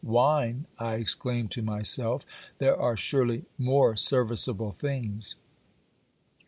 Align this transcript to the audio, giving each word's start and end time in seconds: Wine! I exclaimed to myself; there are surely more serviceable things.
Wine! 0.03 0.65
I 0.79 0.95
exclaimed 0.95 1.51
to 1.51 1.61
myself; 1.61 2.25
there 2.57 2.75
are 2.75 2.97
surely 2.97 3.45
more 3.59 3.95
serviceable 3.95 4.71
things. 4.71 5.35